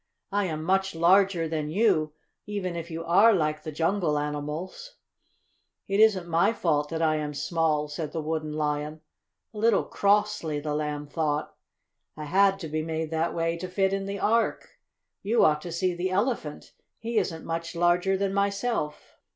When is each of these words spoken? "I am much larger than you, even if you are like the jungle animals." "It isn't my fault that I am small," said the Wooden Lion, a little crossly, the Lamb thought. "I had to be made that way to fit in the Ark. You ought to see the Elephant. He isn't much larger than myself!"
"I 0.31 0.45
am 0.45 0.63
much 0.63 0.95
larger 0.95 1.47
than 1.47 1.69
you, 1.69 2.13
even 2.47 2.75
if 2.75 2.89
you 2.89 3.03
are 3.05 3.31
like 3.35 3.61
the 3.61 3.71
jungle 3.71 4.17
animals." 4.17 4.95
"It 5.87 5.99
isn't 5.99 6.27
my 6.27 6.53
fault 6.53 6.89
that 6.89 7.03
I 7.03 7.17
am 7.17 7.35
small," 7.35 7.87
said 7.87 8.11
the 8.11 8.19
Wooden 8.19 8.51
Lion, 8.53 9.01
a 9.53 9.59
little 9.59 9.83
crossly, 9.83 10.59
the 10.59 10.73
Lamb 10.73 11.05
thought. 11.05 11.55
"I 12.17 12.23
had 12.25 12.57
to 12.61 12.67
be 12.67 12.81
made 12.81 13.11
that 13.11 13.35
way 13.35 13.57
to 13.57 13.67
fit 13.67 13.93
in 13.93 14.07
the 14.07 14.17
Ark. 14.17 14.69
You 15.21 15.45
ought 15.45 15.61
to 15.61 15.71
see 15.71 15.93
the 15.93 16.09
Elephant. 16.09 16.73
He 16.97 17.19
isn't 17.19 17.45
much 17.45 17.75
larger 17.75 18.17
than 18.17 18.33
myself!" 18.33 19.17